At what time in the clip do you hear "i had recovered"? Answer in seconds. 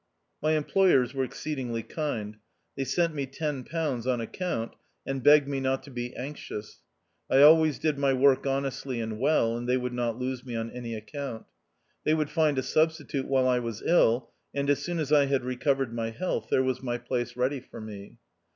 15.13-15.93